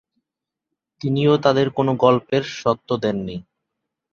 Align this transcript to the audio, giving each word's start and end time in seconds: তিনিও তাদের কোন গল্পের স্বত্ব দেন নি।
তিনিও 1.01 1.33
তাদের 1.37 1.67
কোন 1.69 1.87
গল্পের 1.95 2.43
স্বত্ব 2.59 2.89
দেন 2.97 3.17
নি। 3.23 3.35